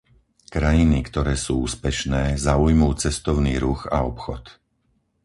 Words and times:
Krajiny, 0.55 0.99
ktoré 1.09 1.35
sú 1.45 1.53
úspešné, 1.67 2.23
zaujmú 2.47 2.89
cestovný 3.03 3.53
ruch 3.63 3.81
a 3.85 3.97
obchod. 4.11 4.43